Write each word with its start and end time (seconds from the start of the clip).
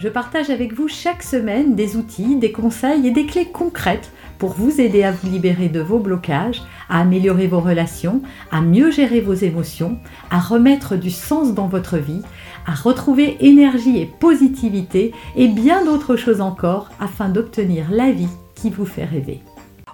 Je 0.00 0.08
partage 0.08 0.48
avec 0.48 0.72
vous 0.72 0.88
chaque 0.88 1.22
semaine 1.22 1.74
des 1.74 1.96
outils, 1.96 2.36
des 2.36 2.52
conseils 2.52 3.06
et 3.06 3.10
des 3.10 3.26
clés 3.26 3.50
concrètes 3.52 4.10
pour 4.38 4.54
vous 4.54 4.80
aider 4.80 5.02
à 5.02 5.12
vous 5.12 5.28
libérer 5.28 5.68
de 5.68 5.80
vos 5.80 5.98
blocages, 5.98 6.62
à 6.88 7.00
améliorer 7.00 7.46
vos 7.46 7.60
relations, 7.60 8.22
à 8.50 8.62
mieux 8.62 8.90
gérer 8.90 9.20
vos 9.20 9.34
émotions, 9.34 9.98
à 10.30 10.40
remettre 10.40 10.96
du 10.96 11.10
sens 11.10 11.52
dans 11.52 11.66
votre 11.66 11.98
vie, 11.98 12.22
à 12.66 12.72
retrouver 12.72 13.36
énergie 13.40 13.98
et 13.98 14.06
positivité 14.06 15.12
et 15.36 15.48
bien 15.48 15.84
d'autres 15.84 16.16
choses 16.16 16.40
encore 16.40 16.88
afin 16.98 17.28
d'obtenir 17.28 17.90
la 17.90 18.10
vie 18.10 18.30
qui 18.54 18.70
vous 18.70 18.86
fait 18.86 19.04
rêver. 19.04 19.42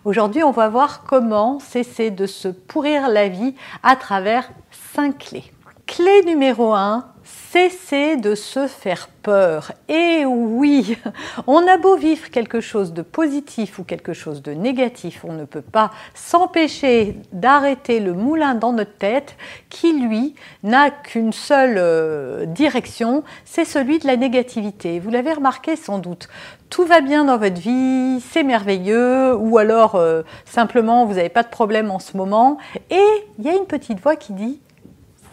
Aujourd'hui, 0.05 0.45
on 0.45 0.52
va 0.52 0.69
voir 0.69 1.02
comment 1.02 1.59
cesser 1.59 2.12
de 2.12 2.27
se 2.27 2.47
pourrir 2.47 3.09
la 3.09 3.27
vie 3.27 3.56
à 3.83 3.97
travers 3.97 4.48
cinq 4.95 5.19
clés. 5.19 5.52
Clé 5.88 6.23
numéro 6.25 6.75
1, 6.75 7.05
cesser 7.27 8.16
de 8.16 8.35
se 8.35 8.66
faire 8.66 9.09
peur. 9.23 9.73
Et 9.89 10.25
oui, 10.25 10.97
on 11.47 11.67
a 11.67 11.77
beau 11.77 11.97
vivre 11.97 12.30
quelque 12.30 12.61
chose 12.61 12.93
de 12.93 13.03
positif 13.03 13.79
ou 13.79 13.84
quelque 13.84 14.12
chose 14.12 14.43
de 14.43 14.53
négatif, 14.53 15.25
on 15.25 15.33
ne 15.33 15.45
peut 15.45 15.62
pas 15.62 15.91
s'empêcher 16.15 17.17
d'arrêter 17.33 18.00
le 18.00 18.12
moulin 18.12 18.55
dans 18.55 18.73
notre 18.73 18.97
tête 18.97 19.37
qui, 19.69 19.98
lui, 19.98 20.34
n'a 20.62 20.91
qu'une 20.91 21.33
seule 21.33 21.77
euh, 21.78 22.47
direction, 22.47 23.25
c'est 23.45 23.65
celui 23.65 23.98
de 23.98 24.06
la 24.06 24.17
négativité. 24.17 25.00
Vous 25.00 25.11
l'avez 25.11 25.33
remarqué 25.33 25.77
sans 25.77 25.98
doute. 25.98 26.28
Tout 26.70 26.84
va 26.84 27.00
bien 27.00 27.25
dans 27.25 27.39
votre 27.39 27.61
vie, 27.61 28.20
c'est 28.20 28.43
merveilleux, 28.43 29.34
ou 29.34 29.59
alors 29.59 29.97
euh, 29.97 30.22
simplement 30.45 31.05
vous 31.06 31.15
n'avez 31.15 31.28
pas 31.28 31.43
de 31.43 31.48
problème 31.48 31.91
en 31.91 31.98
ce 31.98 32.17
moment, 32.17 32.59
et 32.91 33.06
il 33.39 33.45
y 33.45 33.48
a 33.48 33.55
une 33.55 33.67
petite 33.67 34.00
voix 34.00 34.17
qui 34.17 34.33
dit 34.33 34.61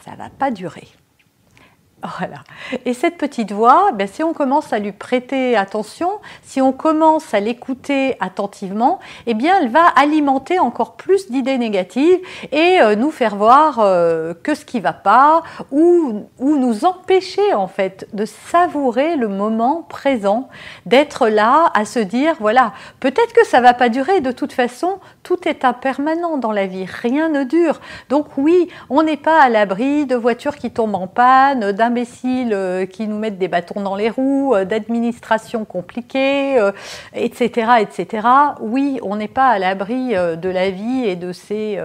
ça 0.06 0.12
va 0.17 0.30
pas 0.30 0.52
durer. 0.52 0.88
Voilà. 2.18 2.44
Et 2.86 2.94
cette 2.94 3.18
petite 3.18 3.52
voix, 3.52 3.92
ben, 3.94 4.08
si 4.08 4.23
on 4.23 4.34
commence 4.34 4.73
à 4.73 4.80
lui 4.80 4.92
prêter 4.92 5.56
attention, 5.56 6.10
si 6.42 6.62
on 6.62 6.73
commence 6.73 7.34
à 7.34 7.40
l'écouter 7.40 8.18
attentivement, 8.20 9.00
eh 9.26 9.34
bien, 9.34 9.56
elle 9.62 9.70
va 9.70 9.86
alimenter 9.86 10.60
encore 10.60 10.95
plus 10.95 11.32
d'idées 11.32 11.58
négatives 11.58 12.20
et 12.52 12.80
euh, 12.82 12.95
nous 12.95 13.12
faire 13.12 13.36
voir 13.36 13.80
euh, 13.80 14.34
que 14.44 14.54
ce 14.54 14.66
qui 14.66 14.80
va 14.80 14.94
pas 14.94 15.44
ou, 15.72 16.26
ou 16.40 16.58
nous 16.58 16.86
empêcher 16.86 17.54
en 17.54 17.68
fait 17.68 18.08
de 18.14 18.26
savourer 18.26 19.16
le 19.16 19.28
moment 19.28 19.86
présent, 19.88 20.50
d'être 20.86 21.30
là 21.30 21.72
à 21.73 21.86
se 21.86 22.00
dire 22.00 22.36
voilà, 22.40 22.73
peut-être 23.00 23.34
que 23.34 23.45
ça 23.45 23.62
va 23.62 23.73
pas 23.73 23.90
durer. 23.90 24.22
De 24.22 24.32
toute 24.32 24.54
façon, 24.54 25.00
tout 25.23 25.48
est 25.48 25.66
impermanent 25.66 26.38
dans 26.38 26.52
la 26.52 26.67
vie, 26.67 26.86
rien 26.86 27.30
ne 27.30 27.44
dure. 27.44 27.80
Donc 28.10 28.38
oui, 28.38 28.67
on 28.90 29.04
n'est 29.04 29.17
pas 29.17 29.42
à 29.42 29.50
l'abri 29.50 30.06
de 30.06 30.16
voitures 30.16 30.58
qui 30.58 30.72
tombent 30.72 30.95
en 30.95 31.08
panne, 31.08 31.72
euh, 32.25 32.86
qui 32.86 33.08
nous 33.08 33.17
mettent 33.17 33.38
des 33.38 33.47
bâtons 33.47 33.81
dans 33.81 33.95
les 33.95 34.09
roues, 34.09 34.55
euh, 34.55 34.66
d'administration 34.66 35.66
compliquée, 35.66 36.58
etc., 37.13 37.67
euh, 37.69 37.75
etc. 37.77 38.27
Oui, 38.61 38.99
on 39.03 39.16
n'est 39.16 39.27
pas 39.27 39.47
à 39.47 39.59
l'abri 39.59 40.14
de 40.14 40.49
la 40.49 40.69
vie 40.69 41.05
et 41.05 41.16
de 41.16 41.31
ses 41.31 41.80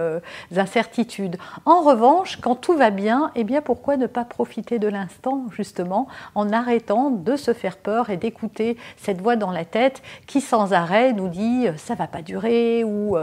incertitudes. 0.55 1.37
En 1.65 1.81
revanche, 1.81 2.39
quand 2.41 2.55
tout 2.55 2.75
va 2.75 2.89
bien, 2.89 3.31
eh 3.35 3.43
bien 3.43 3.61
pourquoi 3.61 3.97
ne 3.97 4.07
pas 4.07 4.23
profiter 4.23 4.79
de 4.79 4.87
l'instant 4.87 5.43
justement 5.51 6.07
en 6.35 6.51
arrêtant 6.51 7.09
de 7.09 7.35
se 7.35 7.53
faire 7.53 7.77
peur 7.77 8.09
et 8.09 8.17
d'écouter 8.17 8.77
cette 8.97 9.21
voix 9.21 9.35
dans 9.35 9.51
la 9.51 9.65
tête 9.65 10.01
qui 10.27 10.41
sans 10.41 10.73
arrêt 10.73 11.13
nous 11.13 11.27
dit 11.27 11.67
ça 11.77 11.95
va 11.95 12.07
pas 12.07 12.21
durer 12.21 12.83
ou, 12.83 13.17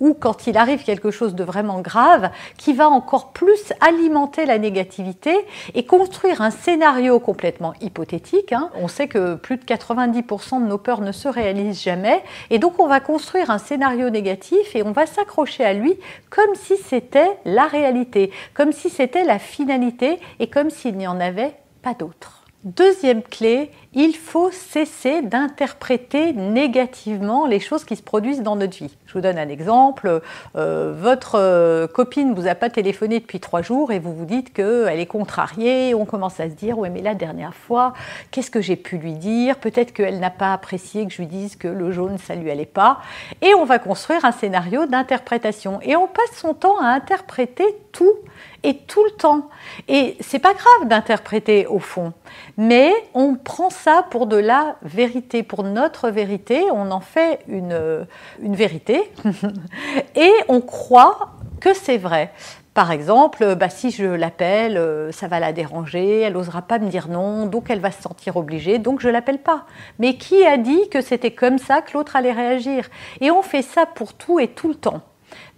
ou 0.00 0.14
quand 0.14 0.46
il 0.46 0.56
arrive 0.56 0.84
quelque 0.84 1.10
chose 1.10 1.34
de 1.34 1.44
vraiment 1.44 1.80
grave 1.80 2.30
qui 2.56 2.72
va 2.72 2.88
encore 2.88 3.32
plus 3.32 3.72
alimenter 3.80 4.46
la 4.46 4.58
négativité 4.58 5.34
et 5.74 5.84
construire 5.84 6.29
un 6.38 6.50
scénario 6.50 7.18
complètement 7.18 7.74
hypothétique. 7.80 8.52
Hein. 8.52 8.70
On 8.74 8.86
sait 8.86 9.08
que 9.08 9.34
plus 9.34 9.56
de 9.56 9.64
90% 9.64 10.62
de 10.62 10.66
nos 10.66 10.78
peurs 10.78 11.00
ne 11.00 11.10
se 11.10 11.26
réalisent 11.26 11.82
jamais. 11.82 12.22
Et 12.50 12.58
donc 12.58 12.78
on 12.78 12.86
va 12.86 13.00
construire 13.00 13.50
un 13.50 13.58
scénario 13.58 14.10
négatif 14.10 14.76
et 14.76 14.84
on 14.84 14.92
va 14.92 15.06
s'accrocher 15.06 15.64
à 15.64 15.72
lui 15.72 15.98
comme 16.30 16.54
si 16.54 16.76
c'était 16.76 17.38
la 17.44 17.66
réalité, 17.66 18.30
comme 18.54 18.72
si 18.72 18.90
c'était 18.90 19.24
la 19.24 19.38
finalité 19.40 20.20
et 20.38 20.46
comme 20.46 20.70
s'il 20.70 20.96
n'y 20.96 21.08
en 21.08 21.18
avait 21.18 21.54
pas 21.82 21.94
d'autre. 21.94 22.44
Deuxième 22.64 23.22
clé, 23.22 23.70
il 23.92 24.14
faut 24.14 24.52
cesser 24.52 25.20
d'interpréter 25.22 26.32
négativement 26.32 27.46
les 27.46 27.58
choses 27.58 27.84
qui 27.84 27.96
se 27.96 28.02
produisent 28.02 28.42
dans 28.42 28.54
notre 28.54 28.76
vie. 28.76 28.96
Je 29.06 29.14
vous 29.14 29.20
donne 29.20 29.38
un 29.38 29.48
exemple. 29.48 30.20
Euh, 30.54 30.94
votre 30.96 31.34
euh, 31.34 31.88
copine 31.88 32.30
ne 32.30 32.34
vous 32.34 32.46
a 32.46 32.54
pas 32.54 32.70
téléphoné 32.70 33.18
depuis 33.18 33.40
trois 33.40 33.62
jours 33.62 33.90
et 33.90 33.98
vous 33.98 34.14
vous 34.14 34.26
dites 34.26 34.52
qu'elle 34.52 35.00
est 35.00 35.06
contrariée. 35.06 35.92
On 35.94 36.04
commence 36.04 36.38
à 36.38 36.48
se 36.48 36.54
dire, 36.54 36.78
ouais 36.78 36.88
mais 36.88 37.02
la 37.02 37.16
dernière 37.16 37.54
fois, 37.54 37.92
qu'est-ce 38.30 38.50
que 38.50 38.60
j'ai 38.60 38.76
pu 38.76 38.96
lui 38.96 39.14
dire? 39.14 39.58
Peut-être 39.58 39.92
qu'elle 39.92 40.20
n'a 40.20 40.30
pas 40.30 40.52
apprécié 40.52 41.04
que 41.06 41.12
je 41.12 41.18
lui 41.18 41.26
dise 41.26 41.56
que 41.56 41.66
le 41.66 41.90
jaune, 41.90 42.18
ça 42.18 42.36
lui 42.36 42.50
allait 42.50 42.66
pas. 42.66 43.00
Et 43.42 43.54
on 43.54 43.64
va 43.64 43.80
construire 43.80 44.24
un 44.24 44.32
scénario 44.32 44.86
d'interprétation. 44.86 45.80
Et 45.82 45.96
on 45.96 46.06
passe 46.06 46.36
son 46.36 46.54
temps 46.54 46.78
à 46.80 46.86
interpréter 46.86 47.64
tout 47.90 48.14
et 48.62 48.76
tout 48.76 49.02
le 49.04 49.10
temps. 49.12 49.48
Et 49.88 50.16
c'est 50.20 50.38
pas 50.38 50.54
grave 50.54 50.88
d'interpréter 50.88 51.66
au 51.66 51.78
fond, 51.78 52.12
mais 52.56 52.92
on 53.14 53.34
prend 53.34 53.70
ça 53.84 54.04
pour 54.10 54.26
de 54.26 54.36
la 54.36 54.76
vérité, 54.82 55.42
pour 55.42 55.64
notre 55.64 56.10
vérité, 56.10 56.64
on 56.72 56.90
en 56.90 57.00
fait 57.00 57.40
une, 57.48 58.06
vérité 58.40 59.10
et 60.14 60.32
on 60.48 60.60
croit 60.60 61.30
que 61.60 61.74
c'est 61.74 61.98
vrai. 61.98 62.32
Par 62.74 62.92
exemple, 62.92 63.56
bah, 63.56 63.68
si 63.68 63.90
je 63.90 64.04
l'appelle, 64.04 64.76
euh, 64.76 65.10
ça 65.10 65.26
va 65.26 65.40
la 65.40 65.52
déranger, 65.52 66.20
elle 66.20 66.34
n'osera 66.34 66.62
pas 66.62 66.78
me 66.78 66.88
dire 66.88 67.08
non, 67.08 67.46
donc 67.46 67.68
elle 67.68 67.80
va 67.80 67.90
se 67.90 68.00
sentir 68.00 68.36
obligée, 68.36 68.78
donc 68.78 69.00
je 69.00 69.08
l'appelle 69.08 69.40
pas. 69.40 69.66
Mais 69.98 70.14
qui 70.14 70.44
a 70.46 70.56
dit 70.56 70.88
que 70.88 71.00
c'était 71.00 71.32
comme 71.32 71.58
ça 71.58 71.82
que 71.82 71.94
l'autre 71.94 72.16
allait 72.16 72.32
réagir? 72.32 72.88
Et 73.20 73.30
on 73.30 73.42
fait 73.42 73.62
ça 73.62 73.86
pour 73.86 74.14
tout 74.14 74.38
et 74.38 74.48
tout 74.48 74.68
le 74.68 74.76
temps. 74.76 75.02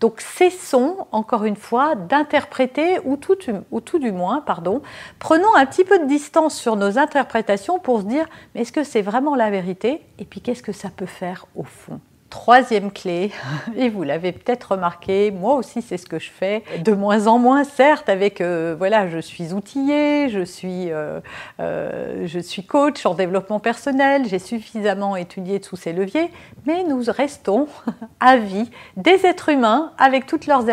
Donc 0.00 0.20
cessons, 0.20 1.06
encore 1.12 1.44
une 1.44 1.56
fois, 1.56 1.94
d'interpréter, 1.94 2.98
ou 3.04 3.16
tout, 3.16 3.36
ou 3.70 3.80
tout 3.80 3.98
du 3.98 4.12
moins, 4.12 4.40
pardon, 4.40 4.82
prenons 5.18 5.54
un 5.54 5.66
petit 5.66 5.84
peu 5.84 5.98
de 5.98 6.06
distance 6.06 6.54
sur 6.54 6.76
nos 6.76 6.98
interprétations 6.98 7.78
pour 7.78 8.00
se 8.00 8.06
dire, 8.06 8.26
mais 8.54 8.62
est-ce 8.62 8.72
que 8.72 8.84
c'est 8.84 9.02
vraiment 9.02 9.34
la 9.34 9.50
vérité? 9.50 10.02
Et 10.18 10.24
puis 10.24 10.40
qu'est-ce 10.40 10.62
que 10.62 10.72
ça 10.72 10.88
peut 10.88 11.06
faire 11.06 11.46
au 11.54 11.64
fond? 11.64 12.00
Troisième 12.32 12.90
clé, 12.90 13.30
et 13.76 13.90
vous 13.90 14.04
l'avez 14.04 14.32
peut-être 14.32 14.72
remarqué, 14.72 15.30
moi 15.30 15.52
aussi 15.52 15.82
c'est 15.82 15.98
ce 15.98 16.06
que 16.06 16.18
je 16.18 16.30
fais, 16.30 16.64
de 16.82 16.92
moins 16.92 17.26
en 17.26 17.38
moins 17.38 17.62
certes, 17.62 18.08
avec, 18.08 18.40
euh, 18.40 18.74
voilà, 18.76 19.06
je 19.06 19.18
suis 19.18 19.52
outillée, 19.52 20.30
je 20.30 20.42
suis, 20.42 20.90
euh, 20.90 21.20
euh, 21.60 22.26
je 22.26 22.38
suis 22.38 22.64
coach 22.64 23.04
en 23.04 23.12
développement 23.12 23.60
personnel, 23.60 24.26
j'ai 24.26 24.38
suffisamment 24.38 25.14
étudié 25.14 25.60
tous 25.60 25.76
ces 25.76 25.92
leviers, 25.92 26.30
mais 26.64 26.84
nous 26.84 27.02
restons 27.06 27.68
à 28.20 28.38
vie 28.38 28.70
des 28.96 29.26
êtres 29.26 29.50
humains 29.50 29.92
avec 29.98 30.24
toutes 30.24 30.46
leurs 30.46 30.64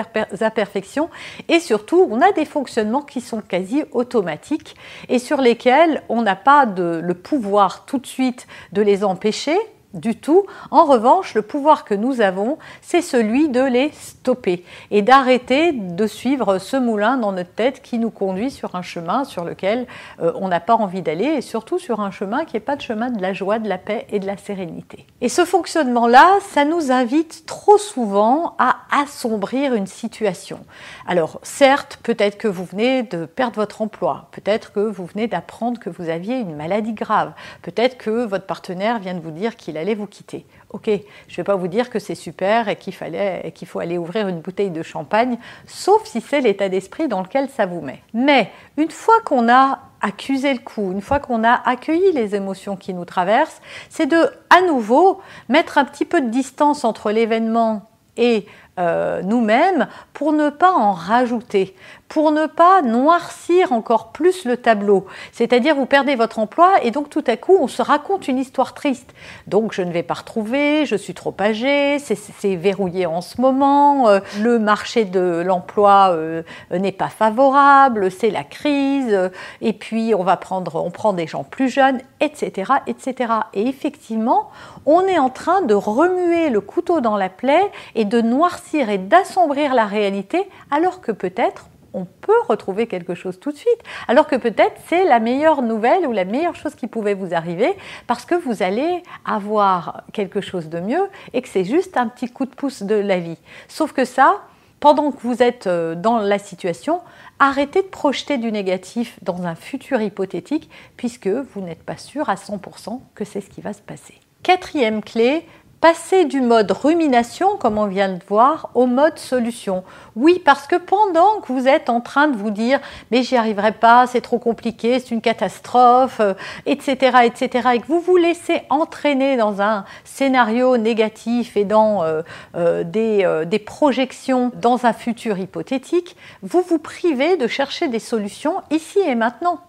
imperfections. 0.42 1.10
Et 1.50 1.60
surtout 1.60 2.08
on 2.10 2.22
a 2.22 2.32
des 2.32 2.46
fonctionnements 2.46 3.02
qui 3.02 3.20
sont 3.20 3.42
quasi 3.42 3.84
automatiques 3.92 4.78
et 5.10 5.20
sur 5.20 5.42
lesquels 5.42 6.04
on 6.08 6.22
n'a 6.22 6.38
pas 6.38 6.66
de, 6.66 7.02
le 7.04 7.14
pouvoir 7.16 7.84
tout 7.84 7.98
de 7.98 8.08
suite 8.08 8.48
de 8.72 8.82
les 8.82 9.04
empêcher, 9.04 9.58
du 9.94 10.16
tout. 10.16 10.46
En 10.72 10.86
revanche, 10.86 11.34
le 11.34 11.42
pouvoir 11.42 11.84
que 11.84 11.94
nous 11.94 12.22
avons, 12.22 12.58
c'est 12.82 13.02
celui 13.02 13.50
de 13.50 13.62
les 13.62 13.92
stopper 13.92 14.64
et 14.92 15.02
d'arrêter 15.02 15.72
de 15.72 16.08
suivre 16.08 16.60
ce 16.60 16.78
moulin 16.78 17.18
dans 17.18 17.32
notre 17.32 17.52
tête 17.52 17.82
qui 17.82 17.98
nous 17.98 18.12
conduit 18.12 18.52
sur 18.52 18.76
un 18.76 18.82
chemin 18.82 19.24
sur 19.24 19.44
lequel 19.44 19.88
euh, 20.22 20.32
on 20.36 20.48
n'a 20.48 20.60
pas 20.60 20.76
envie 20.76 21.02
d'aller 21.02 21.26
et 21.26 21.42
surtout 21.42 21.80
sur 21.80 22.02
un 22.02 22.12
chemin 22.12 22.46
qui 22.46 22.56
n'est 22.56 22.62
pas 22.62 22.76
le 22.76 22.82
chemin 22.82 23.10
de 23.10 23.22
la 23.22 23.34
joie, 23.34 23.58
de 23.60 23.68
la 23.68 23.78
paix 23.78 24.06
et 24.12 24.20
de 24.20 24.28
la 24.28 24.38
sérénité. 24.38 25.08
Et 25.22 25.30
ce 25.30 25.44
fonctionnement-là, 25.44 26.26
ça 26.42 26.66
nous 26.66 26.92
invite 26.92 27.46
trop 27.46 27.78
souvent 27.78 28.56
à 28.60 28.78
assombrir 28.92 29.74
une 29.74 29.88
situation. 29.88 30.60
Alors 31.08 31.40
certes, 31.42 32.00
peut-être 32.04 32.38
que 32.38 32.48
vous 32.48 32.64
venez 32.64 33.04
de 33.04 33.26
perdre 33.26 33.56
votre 33.56 33.82
emploi, 33.82 34.28
peut-être 34.32 34.72
que 34.72 34.80
vous 34.80 35.06
venez 35.06 35.28
d'apprendre 35.28 35.80
que 35.80 35.90
vous 35.90 36.10
aviez 36.10 36.38
une 36.38 36.56
maladie 36.56 36.94
grave, 36.94 37.32
peut-être 37.64 37.98
que 37.98 38.26
votre 38.26 38.46
partenaire 38.46 39.00
vient 39.00 39.16
de 39.16 39.20
vous 39.20 39.32
dire 39.32 39.56
qu'il 39.56 39.78
allez 39.80 39.96
vous 39.96 40.08
quitter. 40.08 40.46
Ok, 40.70 40.86
je 40.86 40.92
ne 40.92 41.36
vais 41.38 41.44
pas 41.44 41.56
vous 41.56 41.68
dire 41.68 41.90
que 41.90 41.98
c'est 42.00 42.16
super 42.16 42.70
et 42.70 42.76
qu'il 42.76 42.94
fallait, 42.94 43.52
qu'il 43.56 43.68
faut 43.68 43.80
aller 43.80 43.98
ouvrir 43.98 44.28
une 44.28 44.40
bouteille 44.40 44.70
de 44.70 44.84
champagne, 44.84 45.38
sauf 45.66 46.06
si 46.06 46.22
c'est 46.22 46.42
l'état 46.42 46.70
d'esprit 46.70 47.08
dans 47.08 47.22
lequel 47.22 47.50
ça 47.50 47.66
vous 47.66 47.82
met. 47.82 48.02
Mais 48.14 48.52
une 48.78 48.92
fois 48.92 49.20
qu'on 49.26 49.50
a 49.50 49.80
accusé 50.02 50.54
le 50.54 50.60
coup, 50.60 50.92
une 50.92 51.02
fois 51.02 51.20
qu'on 51.20 51.44
a 51.44 51.62
accueilli 51.68 52.12
les 52.14 52.36
émotions 52.36 52.76
qui 52.76 52.94
nous 52.94 53.06
traversent, 53.06 53.62
c'est 53.90 54.06
de 54.06 54.30
à 54.50 54.62
nouveau 54.62 55.22
mettre 55.50 55.78
un 55.78 55.86
petit 55.86 56.06
peu 56.06 56.22
de 56.22 56.30
distance 56.30 56.84
entre 56.84 57.12
l'événement 57.12 57.90
et 58.16 58.46
euh, 58.80 59.22
nous-mêmes 59.24 59.88
pour 60.14 60.32
ne 60.32 60.50
pas 60.50 60.72
en 60.72 60.94
rajouter, 60.94 61.76
pour 62.10 62.32
ne 62.32 62.48
pas 62.48 62.82
noircir 62.82 63.72
encore 63.72 64.12
plus 64.12 64.44
le 64.46 64.58
tableau. 64.58 65.06
C'est-à-dire 65.32 65.76
vous 65.76 65.86
perdez 65.86 66.16
votre 66.16 66.40
emploi 66.40 66.72
et 66.84 66.92
donc 66.92 67.10
tout 67.10 67.24
à 67.28 67.38
coup 67.38 67.56
on 67.60 67.68
se 67.68 67.82
raconte 67.82 68.28
une 68.28 68.40
histoire 68.40 68.74
triste. 68.74 69.14
Donc 69.48 69.74
je 69.74 69.84
ne 69.84 69.92
vais 69.92 70.04
pas 70.04 70.16
retrouver, 70.16 70.86
je 70.86 70.96
suis 70.96 71.14
trop 71.14 71.34
âgée, 71.40 72.00
c'est 72.00 72.56
verrouillé 72.56 73.06
en 73.06 73.22
ce 73.22 73.40
moment, 73.40 74.10
euh, 74.10 74.20
le 74.42 74.58
marché 74.60 75.06
de 75.06 75.44
l'emploi 75.46 76.10
euh, 76.12 76.42
n'est 76.72 76.92
pas 76.92 77.10
favorable, 77.10 78.12
c'est 78.12 78.32
la 78.32 78.44
crise, 78.44 79.30
et 79.62 79.74
puis 79.74 80.16
on 80.16 80.24
va 80.24 80.36
prendre, 80.36 80.84
on 80.84 80.90
prend 80.90 81.14
des 81.14 81.28
gens 81.28 81.44
plus 81.44 81.70
jeunes, 81.70 82.00
etc., 82.20 82.74
etc. 82.88 83.34
Et 83.54 83.68
effectivement, 83.68 84.50
on 84.86 85.02
est 85.02 85.20
en 85.20 85.30
train 85.30 85.62
de 85.62 85.76
remuer 85.76 86.50
le 86.50 86.62
couteau 86.62 87.02
dans 87.02 87.18
la 87.18 87.30
plaie 87.30 87.72
et 87.94 88.06
de 88.06 88.22
noircir 88.22 88.90
et 88.90 88.98
d'assombrir 88.98 89.76
la 89.76 89.86
réalité, 89.86 90.50
alors 90.72 91.02
que 91.02 91.12
peut-être 91.12 91.66
on 91.94 92.06
peut 92.06 92.40
retrouver 92.48 92.88
quelque 92.88 93.16
chose 93.16 93.40
tout 93.40 93.52
de 93.52 93.58
suite. 93.58 93.80
Alors 94.08 94.28
que 94.28 94.36
peut-être 94.36 94.80
c'est 94.88 95.06
la 95.06 95.20
meilleure 95.20 95.62
nouvelle 95.62 96.08
ou 96.08 96.12
la 96.12 96.26
meilleure 96.26 96.56
chose 96.56 96.76
qui 96.76 96.88
pouvait 96.88 97.14
vous 97.14 97.34
arriver 97.34 97.76
parce 98.08 98.26
que 98.26 98.36
vous 98.36 98.64
allez 98.64 99.04
avoir 99.26 100.04
quelque 100.14 100.42
chose 100.42 100.70
de 100.70 100.80
mieux 100.80 101.10
et 101.34 101.42
que 101.42 101.48
c'est 101.48 101.66
juste 101.66 101.98
un 101.98 102.08
petit 102.08 102.30
coup 102.30 102.46
de 102.46 102.56
pouce 102.56 102.84
de 102.84 102.96
la 102.96 103.20
vie. 103.20 103.38
Sauf 103.68 103.92
que 103.92 104.06
ça, 104.06 104.42
pendant 104.80 105.12
que 105.12 105.22
vous 105.22 105.44
êtes 105.44 105.68
euh, 105.68 105.96
dans 105.96 106.20
la 106.20 106.40
situation, 106.40 107.02
arrêtez 107.40 107.82
de 107.82 107.88
projeter 107.88 108.38
du 108.38 108.52
négatif 108.52 109.20
dans 109.22 109.44
un 109.44 109.56
futur 109.56 110.02
hypothétique 110.02 110.70
puisque 110.98 111.28
vous 111.28 111.62
n'êtes 111.62 111.84
pas 111.84 111.98
sûr 111.98 112.30
à 112.30 112.36
100% 112.36 113.00
que 113.16 113.26
c'est 113.26 113.42
ce 113.42 113.50
qui 113.50 113.62
va 113.62 113.74
se 113.74 113.82
passer. 113.82 114.16
Quatrième 114.44 115.04
clé, 115.04 115.46
passer 115.82 116.26
du 116.26 116.42
mode 116.42 116.72
rumination, 116.72 117.56
comme 117.58 117.78
on 117.78 117.88
vient 117.88 118.10
de 118.10 118.20
voir, 118.28 118.70
au 118.74 118.86
mode 118.86 119.18
solution. 119.18 119.84
Oui, 120.16 120.42
parce 120.44 120.68
que 120.68 120.76
pendant 120.76 121.40
que 121.42 121.54
vous 121.54 121.68
êtes 121.68 121.90
en 121.90 122.02
train 122.02 122.28
de 122.28 122.36
vous 122.36 122.52
dire 122.52 122.80
mais 123.12 123.24
j'y 123.24 123.38
arriverai 123.38 123.72
pas, 123.72 124.06
c'est 124.08 124.22
trop 124.22 124.40
compliqué, 124.40 125.00
c'est 125.00 125.12
une 125.12 125.22
catastrophe, 125.22 126.22
etc., 126.66 126.98
euh, 127.16 127.22
etc., 127.22 127.70
et 127.76 127.80
que 127.80 127.88
vous 127.88 128.02
vous 128.02 128.18
laissez 128.18 128.62
entraîner 128.70 129.38
dans 129.38 129.62
un 129.62 129.86
scénario 130.04 130.78
négatif 130.78 131.56
et 131.56 131.66
dans 131.66 132.04
euh, 132.04 132.22
euh, 132.56 132.84
des, 132.84 133.44
des 133.46 133.60
projections 133.60 134.52
dans 134.56 134.86
un 134.86 134.94
futur 134.94 135.40
hypothétique, 135.40 136.18
vous 136.42 136.62
vous 136.62 136.80
privez 136.80 137.38
de 137.38 137.48
chercher 137.48 137.88
des 137.88 138.00
solutions 138.00 138.62
ici 138.70 139.00
et 139.00 139.16
maintenant. 139.16 139.62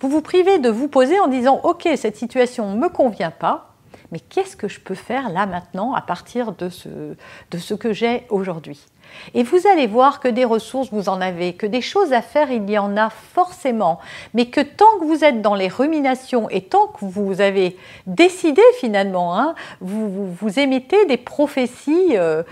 Vous 0.00 0.08
vous 0.08 0.22
privez 0.22 0.58
de 0.58 0.70
vous 0.70 0.88
poser 0.88 1.20
en 1.20 1.28
disant 1.28 1.60
ok, 1.62 1.88
cette 1.96 2.16
situation 2.16 2.70
ne 2.72 2.78
me 2.78 2.88
convient 2.88 3.30
pas, 3.30 3.68
mais 4.12 4.20
qu'est-ce 4.20 4.56
que 4.56 4.68
je 4.68 4.80
peux 4.80 4.94
faire 4.94 5.28
là 5.28 5.46
maintenant 5.46 5.94
à 5.94 6.00
partir 6.00 6.52
de 6.52 6.68
ce, 6.68 7.74
que 7.74 7.92
j'ai 7.92 8.26
aujourd'hui? 8.30 8.86
Et 9.34 9.42
vous 9.42 9.66
allez 9.66 9.86
voir 9.86 10.20
que 10.20 10.28
des 10.28 10.44
ressources, 10.44 10.88
vous 10.92 11.08
en 11.08 11.20
avez, 11.20 11.52
que 11.54 11.66
des 11.66 11.80
choses 11.80 12.12
à 12.12 12.22
faire, 12.22 12.50
il 12.50 12.68
y 12.70 12.78
en 12.78 12.96
a 12.96 13.10
forcément. 13.10 13.98
Mais 14.34 14.46
que 14.46 14.60
tant 14.60 14.98
que 15.00 15.04
vous 15.04 15.24
êtes 15.24 15.42
dans 15.42 15.54
les 15.54 15.68
ruminations 15.68 16.48
et 16.50 16.62
tant 16.62 16.86
que 16.86 17.04
vous 17.04 17.40
avez 17.40 17.76
décidé 18.06 18.62
finalement, 18.78 19.38
hein, 19.38 19.54
vous, 19.80 20.58
émettez 20.58 21.04
des 21.06 21.16
prophéties, 21.16 22.16
euh, 22.16 22.42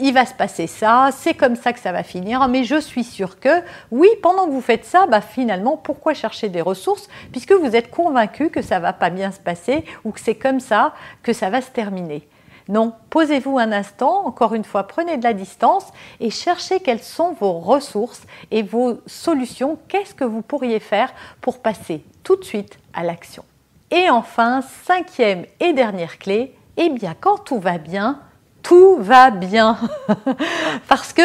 il 0.00 0.12
va 0.12 0.26
se 0.26 0.34
passer 0.34 0.66
ça, 0.66 1.10
c'est 1.12 1.34
comme 1.34 1.56
ça 1.56 1.72
que 1.72 1.80
ça 1.80 1.92
va 1.92 2.02
finir, 2.02 2.46
mais 2.48 2.64
je 2.64 2.80
suis 2.80 3.04
sûre 3.04 3.40
que, 3.40 3.62
oui, 3.90 4.08
pendant 4.22 4.46
que 4.46 4.50
vous 4.50 4.60
faites 4.60 4.84
ça, 4.84 5.06
bah, 5.06 5.20
finalement, 5.20 5.76
pourquoi 5.76 6.14
chercher 6.14 6.48
des 6.48 6.60
ressources 6.60 7.08
puisque 7.32 7.52
vous 7.52 7.74
êtes 7.74 7.90
convaincu 7.90 8.50
que 8.50 8.62
ça 8.62 8.78
va 8.78 8.92
pas 8.92 9.10
bien 9.10 9.32
se 9.32 9.40
passer 9.40 9.84
ou 10.04 10.12
que 10.12 10.20
c'est 10.20 10.34
comme 10.34 10.60
ça 10.60 10.94
que 11.22 11.32
ça 11.32 11.50
va 11.50 11.60
se 11.60 11.70
terminer. 11.70 12.28
Non, 12.68 12.92
posez-vous 13.10 13.58
un 13.58 13.70
instant, 13.70 14.26
encore 14.26 14.54
une 14.54 14.64
fois, 14.64 14.84
prenez 14.84 15.18
de 15.18 15.24
la 15.24 15.34
distance 15.34 15.86
et 16.18 16.30
cherchez 16.30 16.80
quelles 16.80 17.02
sont 17.02 17.32
vos 17.32 17.52
ressources 17.52 18.22
et 18.50 18.62
vos 18.62 18.98
solutions. 19.06 19.78
Qu'est-ce 19.88 20.14
que 20.14 20.24
vous 20.24 20.42
pourriez 20.42 20.80
faire 20.80 21.12
pour 21.40 21.60
passer 21.60 22.02
tout 22.24 22.34
de 22.34 22.44
suite 22.44 22.78
à 22.92 23.04
l'action? 23.04 23.44
Et 23.92 24.10
enfin, 24.10 24.62
cinquième 24.84 25.46
et 25.60 25.72
dernière 25.72 26.18
clé, 26.18 26.56
eh 26.76 26.88
bien, 26.88 27.14
quand 27.20 27.38
tout 27.38 27.60
va 27.60 27.78
bien, 27.78 28.18
tout 28.64 28.96
va 28.98 29.30
bien. 29.30 29.78
Parce 30.88 31.12
que 31.12 31.22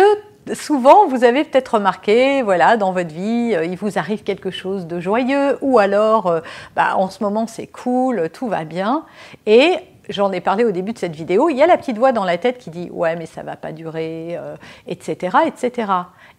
souvent, 0.53 1.07
vous 1.07 1.23
avez 1.23 1.44
peut-être 1.44 1.75
remarqué, 1.75 2.44
voilà, 2.44 2.77
dans 2.77 2.91
votre 2.91 3.13
vie, 3.13 3.53
euh, 3.55 3.65
il 3.65 3.77
vous 3.77 3.97
arrive 3.97 4.23
quelque 4.23 4.51
chose 4.51 4.85
de 4.85 4.99
joyeux, 4.99 5.57
ou 5.61 5.79
alors, 5.79 6.27
euh, 6.27 6.41
bah, 6.75 6.95
en 6.97 7.09
ce 7.09 7.23
moment, 7.23 7.47
c'est 7.47 7.67
cool, 7.67 8.29
tout 8.29 8.47
va 8.47 8.63
bien, 8.63 9.05
j'en 10.09 10.31
ai 10.31 10.42
parlé 10.42 10.63
au 10.65 10.71
début 10.71 10.94
de 10.94 10.98
cette 10.98 11.15
vidéo, 11.15 11.50
il 11.50 11.57
y 11.57 11.63
a 11.63 11.68
la 11.68 11.77
petite 11.77 11.98
voix 11.98 12.12
dans 12.12 12.25
la 12.25 12.38
tête 12.38 12.57
qui 12.57 12.69
dit 12.69 12.89
ouais 12.92 13.15
mais 13.15 13.25
ça 13.25 13.44
va 13.44 13.56
pas 13.56 13.71
durer, 13.71 14.38
etc., 14.88 15.36
euh, 15.36 15.48
etc. 15.48 15.92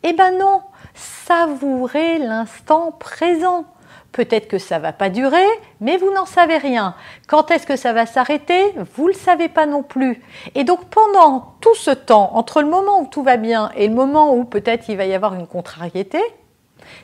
Eh 0.03 0.13
ben 0.13 0.37
non, 0.39 0.63
savourez 0.95 2.19
l'instant 2.19 2.93
présent. 2.93 3.65
Peut-être 4.13 4.47
que 4.47 4.59
ça 4.59 4.79
va 4.79 4.93
pas 4.93 5.09
durer, 5.09 5.47
mais 5.81 5.97
vous 5.97 6.13
n'en 6.13 6.27
savez 6.27 6.59
rien. 6.59 6.95
Quand 7.29 7.51
est-ce 7.51 7.67
que 7.67 7.77
ça 7.77 7.95
va 7.95 8.05
s'arrêter? 8.05 8.75
Vous 8.95 9.07
le 9.09 9.15
savez 9.15 9.49
pas 9.49 9.65
non 9.65 9.83
plus. 9.83 10.23
Et 10.55 10.65
donc 10.65 10.85
pendant 10.91 11.55
tout 11.61 11.75
ce 11.75 11.91
temps, 11.91 12.31
entre 12.35 12.61
le 12.61 12.69
moment 12.69 13.01
où 13.01 13.07
tout 13.07 13.23
va 13.23 13.39
bien 13.39 13.71
et 13.75 13.89
le 13.89 13.95
moment 13.95 14.35
où 14.35 14.45
peut-être 14.45 14.91
il 14.91 14.99
va 14.99 15.07
y 15.07 15.15
avoir 15.15 15.33
une 15.35 15.47
contrariété, 15.47 16.21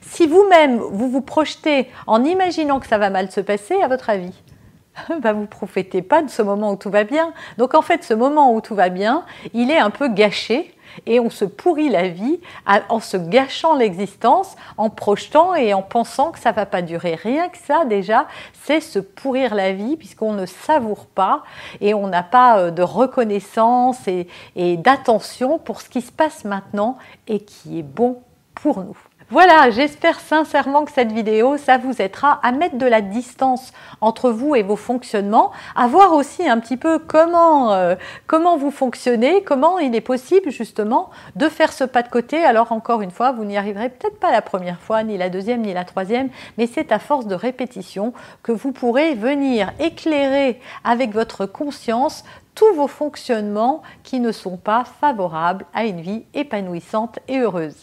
si 0.03 0.27
vous-même 0.27 0.79
vous 0.79 1.09
vous 1.09 1.23
projetez 1.23 1.89
en 2.07 2.25
imaginant 2.25 2.79
que 2.79 2.87
ça 2.87 2.99
va 2.99 3.09
mal 3.09 3.31
se 3.31 3.41
passer, 3.41 3.81
à 3.81 3.89
votre 3.89 4.11
avis, 4.11 4.35
bah, 5.21 5.33
vous 5.33 5.47
profitez 5.47 6.03
pas 6.03 6.23
de 6.23 6.31
ce 6.31 6.43
moment 6.43 6.73
où 6.73 6.77
tout 6.77 6.91
va 6.91 7.05
bien. 7.05 7.33
Donc 7.57 7.75
en 7.75 7.83
fait, 7.83 8.05
ce 8.05 8.15
moment 8.15 8.53
où 8.53 8.61
tout 8.61 8.75
va 8.75 8.89
bien, 8.89 9.25
il 9.55 9.71
est 9.71 9.79
un 9.79 9.91
peu 9.91 10.09
gâché 10.09 10.75
et 11.07 11.21
on 11.21 11.31
se 11.31 11.45
pourrit 11.45 11.89
la 11.89 12.09
vie 12.09 12.41
en 12.89 13.01
se 13.01 13.17
gâchant 13.17 13.77
l'existence, 13.77 14.57
en 14.77 14.91
projetant 14.91 15.55
et 15.55 15.75
en 15.75 15.83
pensant 15.83 16.33
que 16.33 16.39
ça 16.39 16.53
va 16.53 16.67
pas 16.67 16.83
durer. 16.83 17.15
Rien 17.15 17.49
que 17.49 17.59
ça, 17.59 17.85
déjà, 17.85 18.27
c'est 18.65 18.81
se 18.81 18.99
pourrir 18.99 19.55
la 19.55 19.73
vie 19.73 19.97
puisqu'on 19.97 20.33
ne 20.33 20.47
savoure 20.47 21.07
pas 21.07 21.43
et 21.81 21.95
on 21.95 22.07
n'a 22.07 22.23
pas 22.23 22.59
euh, 22.59 22.71
de 22.71 22.83
reconnaissance 22.83 24.09
et 24.09 24.77
d'attention 24.77 25.59
pour 25.59 25.81
ce 25.81 25.89
qui 25.89 26.01
se 26.01 26.13
passe 26.13 26.45
maintenant 26.45 26.99
et 27.27 27.41
qui 27.41 27.79
est 27.79 27.83
bon 27.83 28.23
pour 28.55 28.81
nous. 28.81 29.08
Voilà, 29.31 29.69
j'espère 29.69 30.21
sincèrement 30.21 30.87
que 30.87 30.91
cette 30.91 31.13
vidéo, 31.13 31.59
ça 31.59 31.77
vous 31.77 32.01
aidera 32.01 32.41
à 32.43 32.51
mettre 32.51 32.79
de 32.79 32.87
la 32.87 33.03
distance 33.03 33.75
entre 34.01 34.31
vous 34.31 34.55
et 34.55 34.63
vos 34.63 34.75
fonctionnements, 34.75 35.53
à 35.77 35.87
voir 35.87 36.15
aussi 36.15 36.49
un 36.49 36.59
petit 36.59 36.79
peu 36.79 36.99
comment, 36.99 37.75
euh, 37.75 37.95
comment 38.27 38.57
vous 38.57 38.71
fonctionnez, 38.71 39.43
comment 39.43 39.79
il 39.79 39.95
est 39.95 40.01
possible 40.01 40.51
justement 40.51 41.11
de 41.37 41.51
faire 41.51 41.75
ce 41.75 41.85
pas 41.85 42.03
de 42.03 42.09
côté. 42.09 42.43
Alors 42.43 42.73
encore 42.73 43.03
une 43.03 43.11
fois, 43.11 43.33
vous 43.33 43.45
n'y 43.45 43.59
arriverez 43.59 43.91
peut-être 43.91 44.19
pas 44.19 44.31
la 44.31 44.41
première 44.41 44.81
fois, 44.81 45.03
ni 45.03 45.19
la 45.19 45.29
deuxième, 45.29 45.61
ni 45.61 45.75
la 45.75 45.85
troisième, 45.85 46.31
mais 46.57 46.67
c'est 46.67 46.91
à 46.91 46.99
force 46.99 47.27
de 47.27 47.35
répétition 47.35 48.15
que 48.43 48.53
vous 48.53 48.73
pourrez 48.73 49.15
venir 49.15 49.75
éclairer 49.79 50.59
avec 50.85 51.13
votre 51.13 51.45
conscience 51.45 52.25
tous 52.55 52.73
vos 52.75 52.89
fonctionnements 52.89 53.83
qui 54.05 54.21
ne 54.21 54.33
sont 54.33 54.57
pas 54.57 54.85
favorables 55.03 55.67
à 55.75 55.85
une 55.85 56.01
vie 56.01 56.25
épanouissante 56.33 57.19
et 57.29 57.41
heureuse. 57.41 57.83